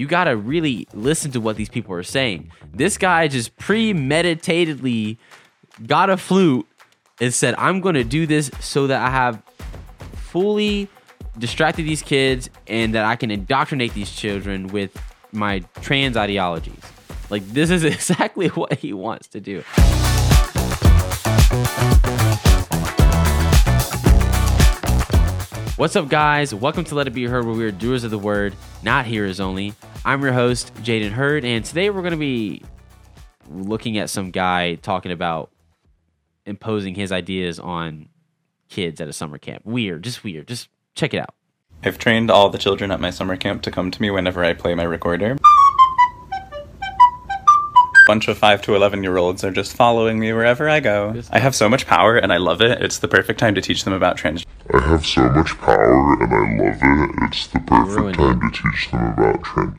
[0.00, 2.50] you got to really listen to what these people are saying.
[2.72, 5.18] This guy just premeditatedly
[5.86, 6.66] got a flute
[7.20, 9.42] and said, I'm going to do this so that I have
[10.14, 10.88] fully
[11.38, 14.98] distracted these kids and that I can indoctrinate these children with
[15.32, 16.80] my trans ideologies.
[17.28, 19.62] Like, this is exactly what he wants to do.
[25.76, 26.54] What's up, guys?
[26.54, 29.40] Welcome to Let It Be Heard, where we are doers of the word, not hearers
[29.40, 29.74] only.
[30.04, 32.62] I'm your host, Jaden Heard, and today we're going to be
[33.50, 35.50] looking at some guy talking about
[36.46, 38.08] imposing his ideas on
[38.70, 39.66] kids at a summer camp.
[39.66, 40.48] Weird, just weird.
[40.48, 41.34] Just check it out.
[41.84, 44.54] I've trained all the children at my summer camp to come to me whenever I
[44.54, 45.36] play my recorder.
[48.06, 51.22] Bunch of 5 to 11 year olds are just following me wherever I go.
[51.30, 52.82] I have so much power and I love it.
[52.82, 54.46] It's the perfect time to teach them about trans.
[54.72, 57.10] I have so much power and I love it.
[57.28, 59.78] It's the perfect time to teach them about trans.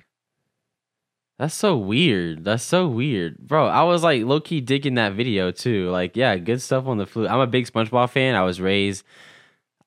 [1.41, 2.45] That's so weird.
[2.45, 3.39] That's so weird.
[3.39, 5.89] Bro, I was like low key digging that video too.
[5.89, 7.31] Like, yeah, good stuff on the flute.
[7.31, 8.35] I'm a big SpongeBob fan.
[8.35, 9.03] I was raised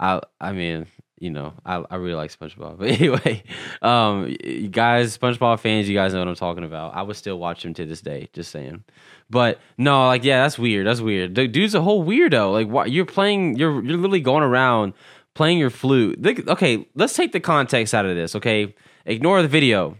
[0.01, 0.89] I I mean,
[1.21, 2.79] you know, I, I really like SpongeBob.
[2.79, 3.45] But anyway,
[3.83, 4.35] um
[4.73, 6.97] guys, SpongeBob fans, you guys know what I'm talking about.
[6.97, 8.83] I would still watch him to this day, just saying.
[9.31, 10.89] But no, like yeah, that's weird.
[10.89, 11.37] That's weird.
[11.37, 12.53] The dude's a whole weirdo.
[12.53, 14.93] Like what you're playing you're you're literally going around
[15.35, 16.19] playing your flute.
[16.49, 18.75] Okay, let's take the context out of this, okay?
[19.07, 19.99] Ignore the video.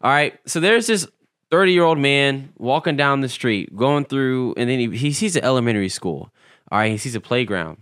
[0.00, 0.38] All right.
[0.46, 1.08] So there's this
[1.50, 5.36] 30 year old man walking down the street, going through, and then he, he sees
[5.36, 6.32] an elementary school.
[6.70, 6.92] All right.
[6.92, 7.78] He sees a playground.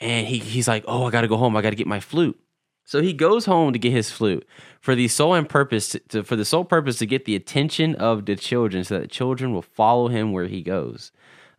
[0.00, 1.56] And he, he's like, oh, I got to go home.
[1.56, 2.38] I got to get my flute.
[2.84, 4.46] So he goes home to get his flute
[4.80, 7.94] for the sole and purpose to, to- for the sole purpose to get the attention
[7.96, 11.10] of the children so that the children will follow him where he goes.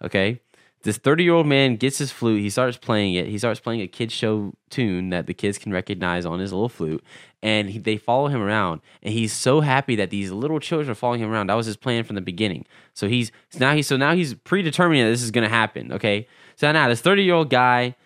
[0.03, 0.39] Okay.
[0.87, 2.39] This 30 year old man gets his flute.
[2.39, 3.27] He starts playing it.
[3.27, 6.69] He starts playing a kid show tune that the kids can recognize on his little
[6.69, 7.03] flute.
[7.43, 8.79] And he, they follow him around.
[9.03, 11.47] And he's so happy that these little children are following him around.
[11.47, 12.65] That was his plan from the beginning.
[12.93, 15.91] So he's now he's so now he's predetermining that this is going to happen.
[15.91, 16.25] Okay.
[16.55, 17.97] So now this 30 year old guy,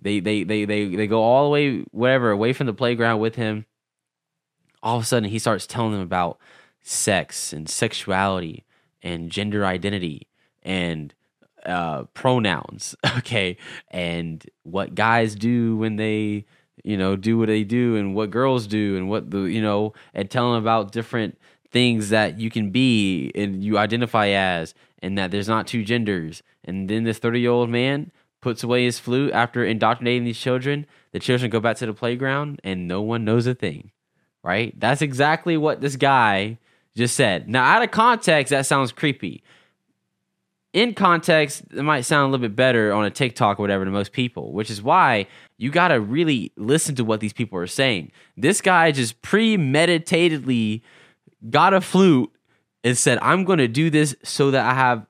[0.00, 3.34] they, they, they, they, they go all the way, whatever, away from the playground with
[3.34, 3.66] him.
[4.84, 6.38] All of a sudden, he starts telling them about
[6.80, 8.64] sex and sexuality
[9.02, 10.28] and gender identity
[10.62, 11.12] and
[11.68, 13.56] uh, pronouns, okay,
[13.90, 16.46] and what guys do when they,
[16.82, 19.92] you know, do what they do, and what girls do, and what the, you know,
[20.14, 21.38] and tell them about different
[21.70, 26.42] things that you can be and you identify as, and that there's not two genders.
[26.64, 30.86] And then this 30 year old man puts away his flute after indoctrinating these children.
[31.12, 33.90] The children go back to the playground, and no one knows a thing,
[34.42, 34.78] right?
[34.78, 36.58] That's exactly what this guy
[36.96, 37.48] just said.
[37.48, 39.42] Now, out of context, that sounds creepy
[40.78, 43.90] in context, it might sound a little bit better on a TikTok or whatever to
[43.90, 47.66] most people, which is why you got to really listen to what these people are
[47.66, 48.12] saying.
[48.36, 50.82] This guy just premeditatedly
[51.50, 52.30] got a flute
[52.84, 55.04] and said, I'm going to do this so that I have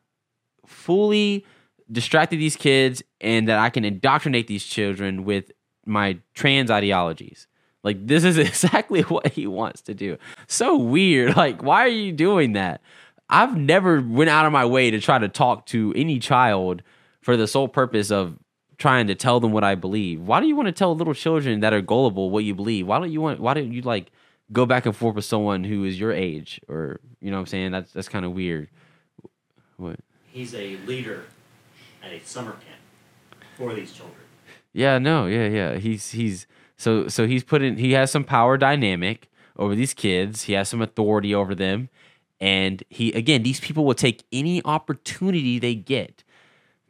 [0.67, 1.45] fully
[1.93, 5.53] distracted these kids and that I can indoctrinate these children with
[5.85, 7.47] my trans ideologies.
[7.83, 10.17] Like, this is exactly what he wants to do.
[10.47, 11.37] So weird.
[11.37, 12.81] Like, why are you doing that?
[13.31, 16.83] I've never went out of my way to try to talk to any child
[17.21, 18.39] for the sole purpose of
[18.79, 20.21] trying to tell them what I believe.
[20.21, 22.87] Why do you want to tell little children that are gullible what you believe?
[22.87, 24.11] Why don't you want why don't you like
[24.53, 27.47] go back and forth with someone who is your age or you know what I'm
[27.47, 27.73] saying?
[27.73, 28.69] That's that's kind of weird.
[29.77, 30.01] What?
[30.39, 31.25] he's a leader
[32.03, 34.17] at a summer camp for these children.
[34.73, 35.75] Yeah, no, yeah, yeah.
[35.77, 36.47] He's he's
[36.77, 40.45] so so he's put in he has some power dynamic over these kids.
[40.45, 41.89] He has some authority over them.
[42.41, 46.25] And he again, these people will take any opportunity they get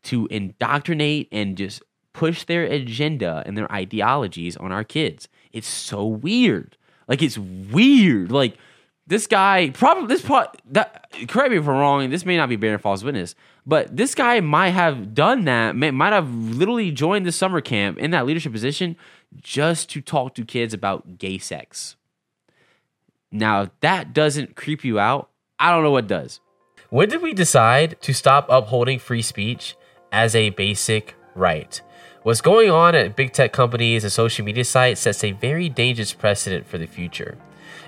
[0.05, 1.83] to indoctrinate and just
[2.13, 5.29] push their agenda and their ideologies on our kids.
[5.53, 6.77] It's so weird.
[7.07, 8.31] Like it's weird.
[8.31, 8.59] Like
[9.07, 12.57] this guy probably this part that correct me if I'm wrong, this may not be
[12.57, 13.35] bearing false witness,
[13.67, 17.99] but this guy might have done that, may, might have literally joined the summer camp
[17.99, 18.97] in that leadership position
[19.37, 21.97] just to talk to kids about gay sex.
[23.31, 26.41] Now, if that doesn't creep you out, I don't know what does.
[26.91, 29.77] When did we decide to stop upholding free speech
[30.13, 31.81] as a basic right?
[32.23, 36.13] What's going on at big tech companies and social media sites sets a very dangerous
[36.13, 37.39] precedent for the future.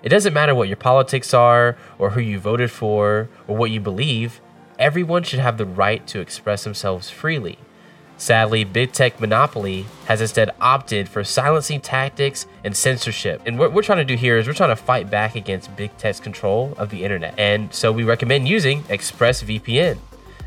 [0.03, 3.81] It doesn't matter what your politics are, or who you voted for, or what you
[3.81, 4.41] believe,
[4.79, 7.59] everyone should have the right to express themselves freely.
[8.21, 13.41] Sadly, big tech monopoly has instead opted for silencing tactics and censorship.
[13.47, 15.97] And what we're trying to do here is we're trying to fight back against big
[15.97, 17.33] tech's control of the internet.
[17.39, 19.97] And so we recommend using ExpressVPN.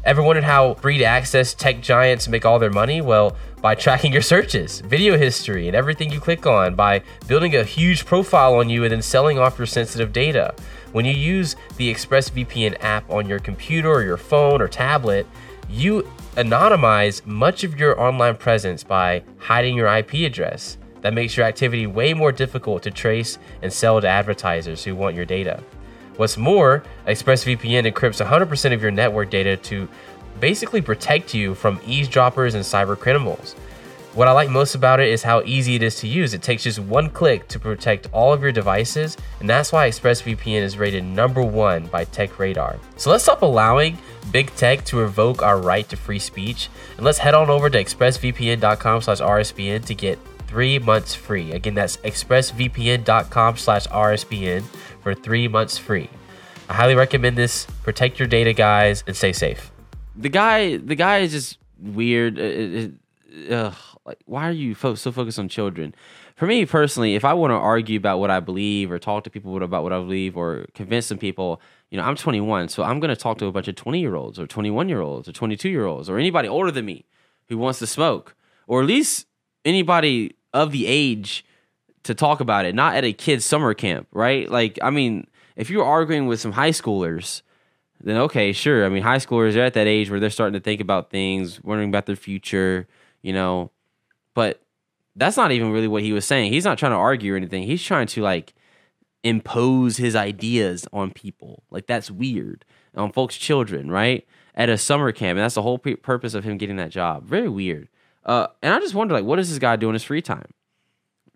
[0.03, 3.01] Ever wondered how free to access tech giants make all their money?
[3.01, 7.63] Well, by tracking your searches, video history, and everything you click on, by building a
[7.63, 10.53] huge profile on you and then selling off your sensitive data.
[10.94, 15.25] When you use the ExpressVPN app on your computer or your phone or tablet,
[15.68, 20.78] you anonymize much of your online presence by hiding your IP address.
[21.01, 25.16] That makes your activity way more difficult to trace and sell to advertisers who want
[25.16, 25.63] your data.
[26.18, 29.90] What's more, ExpressVPN encrypts 100% of your network data to
[30.40, 33.56] basically protect you from eavesdroppers and cyber criminals.
[34.15, 36.36] What I like most about it is how easy it is to use.
[36.36, 40.62] It takes just one click to protect all of your devices, and that's why ExpressVPN
[40.62, 42.77] is rated number one by TechRadar.
[42.95, 43.98] So let's stop allowing
[44.31, 47.83] big tech to revoke our right to free speech, and let's head on over to
[47.83, 51.51] expressvpn.com/rsbn to get three months free.
[51.51, 54.63] Again, that's expressvpn.com/rsbn
[55.01, 56.12] for three months free.
[56.69, 57.66] I highly recommend this.
[57.81, 59.71] Protect your data, guys, and stay safe.
[60.16, 62.38] The guy, the guy is just weird.
[62.38, 62.92] It, it,
[63.51, 63.74] ugh,
[64.05, 65.95] like, why are you fo- so focused on children?
[66.35, 69.29] For me personally, if I want to argue about what I believe or talk to
[69.29, 73.00] people about what I believe or convince some people, you know, I'm 21, so I'm
[73.00, 75.31] going to talk to a bunch of 20 year olds or 21 year olds or
[75.31, 77.05] 22 year olds or anybody older than me
[77.47, 78.35] who wants to smoke,
[78.67, 79.27] or at least
[79.63, 81.45] anybody of the age
[82.03, 84.49] to talk about it, not at a kid's summer camp, right?
[84.49, 87.41] Like, I mean, if you're arguing with some high schoolers,
[88.01, 88.85] then okay, sure.
[88.85, 91.63] I mean, high schoolers are at that age where they're starting to think about things,
[91.63, 92.88] wondering about their future,
[93.21, 93.71] you know.
[94.33, 94.62] But
[95.15, 96.51] that's not even really what he was saying.
[96.51, 97.63] He's not trying to argue or anything.
[97.63, 98.53] He's trying to like
[99.24, 101.63] impose his ideas on people.
[101.69, 102.65] Like that's weird
[102.95, 104.25] on folks' children, right?
[104.56, 107.25] At a summer camp, and that's the whole purpose of him getting that job.
[107.25, 107.89] Very weird.
[108.25, 110.53] Uh, and I just wonder, like, what is this guy doing in his free time?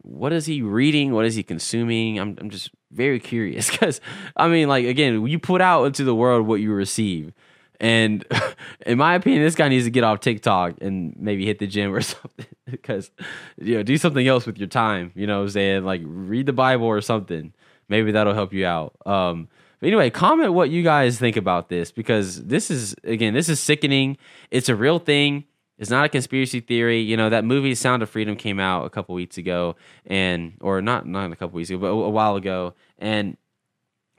[0.03, 1.13] What is he reading?
[1.13, 2.19] What is he consuming?
[2.19, 3.99] I'm, I'm just very curious because,
[4.35, 7.33] I mean, like, again, you put out into the world what you receive.
[7.79, 8.25] And
[8.85, 11.93] in my opinion, this guy needs to get off TikTok and maybe hit the gym
[11.93, 13.11] or something because,
[13.57, 15.11] you know, do something else with your time.
[15.15, 15.85] You know what I'm saying?
[15.85, 17.53] Like, read the Bible or something.
[17.89, 18.95] Maybe that'll help you out.
[19.05, 19.47] Um,
[19.79, 23.59] but anyway, comment what you guys think about this because this is, again, this is
[23.59, 24.17] sickening.
[24.51, 25.45] It's a real thing
[25.77, 27.01] it's not a conspiracy theory.
[27.01, 29.75] You know that movie Sound of Freedom came out a couple weeks ago,
[30.05, 33.37] and or not not a couple weeks ago, but a, a while ago, and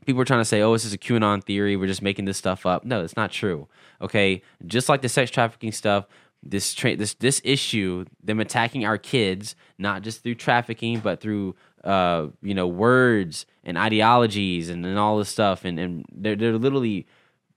[0.09, 1.77] people were trying to say, "Oh, this is a QAnon theory.
[1.77, 3.69] We're just making this stuff up." No, it's not true.
[4.01, 6.07] Okay, just like the sex trafficking stuff,
[6.43, 11.55] this tra- this this issue, them attacking our kids, not just through trafficking, but through
[11.85, 16.57] uh, you know words and ideologies and, and all this stuff, and and they're they're
[16.57, 17.07] literally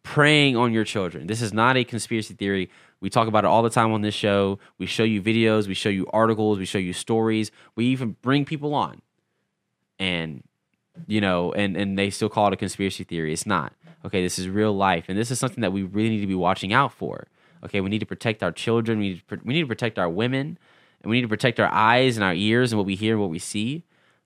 [0.04, 1.28] preying on your children.
[1.28, 2.70] This is not a conspiracy theory.
[3.00, 4.60] We talk about it all the time on this show.
[4.78, 7.50] We show you videos, we show you articles, we show you stories.
[7.76, 9.02] We even bring people on.
[10.00, 10.44] And
[11.08, 13.34] you know, and and they still call it a conspiracy theory.
[13.34, 13.74] It's not.
[14.04, 16.36] Okay, this is real life and this is something that we really need to be
[16.36, 17.28] watching out for.
[17.64, 20.10] Okay, we need to protect our children, we need to, we need to protect our
[20.10, 20.58] women,
[21.04, 23.22] and we need to protect our eyes and our ears and what we hear and
[23.22, 23.84] what we see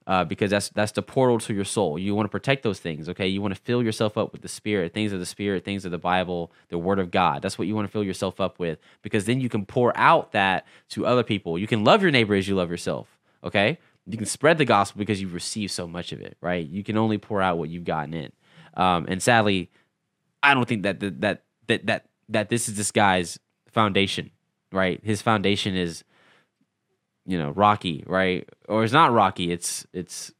[0.08, 1.98] uh, because that's that's the portal to your soul.
[1.98, 3.28] You want to protect those things, okay?
[3.28, 5.92] You want to fill yourself up with the Spirit, things of the Spirit, things of
[5.92, 7.42] the Bible, the Word of God.
[7.42, 10.32] That's what you want to fill yourself up with because then you can pour out
[10.34, 11.58] that to other people.
[11.58, 13.08] You can love your neighbor as you love yourself,
[13.44, 13.80] okay?
[14.08, 16.68] You can spread the gospel because you've received so much of it, right?
[16.68, 18.32] You can only pour out what you've gotten in.
[18.76, 19.72] Um, and sadly,
[20.44, 24.32] I don't think that that that that that this is this guy's foundation,
[24.72, 25.00] right?
[25.04, 26.04] His foundation is
[27.26, 28.48] you know rocky right?
[28.70, 30.32] Or it's not rocky it's it's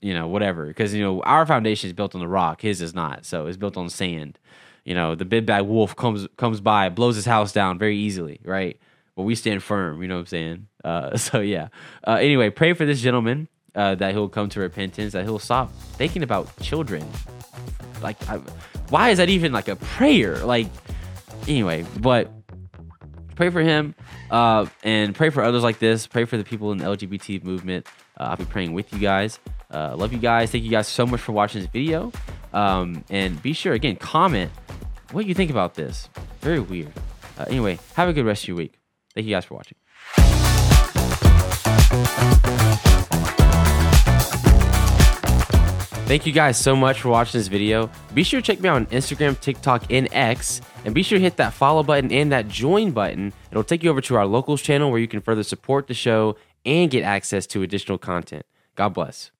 [0.00, 0.66] you know whatever.
[0.66, 2.62] Because you know our foundation is built on the rock.
[2.62, 3.24] His is not.
[3.24, 4.38] So it's built on sand.
[4.84, 8.40] You know the big bad wolf comes comes by blows his house down very easily
[8.44, 8.78] right?
[9.16, 11.68] But we stand firm you know what i'm saying uh, so yeah
[12.06, 15.72] uh, anyway pray for this gentleman uh, that he'll come to repentance that he'll stop
[15.96, 17.04] thinking about children
[18.02, 18.36] like I,
[18.90, 20.68] why is that even like a prayer like
[21.48, 22.30] anyway but
[23.34, 23.94] pray for him
[24.30, 26.06] uh, and pray for others like this.
[26.06, 27.86] Pray for the people in the LGBT movement.
[28.18, 29.38] Uh, I'll be praying with you guys.
[29.72, 30.50] Uh, love you guys.
[30.50, 32.12] Thank you guys so much for watching this video.
[32.52, 34.50] Um, and be sure, again, comment
[35.12, 36.08] what you think about this.
[36.40, 36.92] Very weird.
[37.38, 38.78] Uh, anyway, have a good rest of your week.
[39.14, 39.76] Thank you guys for watching.
[46.06, 47.90] Thank you guys so much for watching this video.
[48.12, 50.60] Be sure to check me out on Instagram, TikTok, and X.
[50.84, 53.32] And be sure to hit that follow button and that join button.
[53.50, 56.36] It'll take you over to our locals channel where you can further support the show
[56.64, 58.44] and get access to additional content.
[58.76, 59.32] God bless.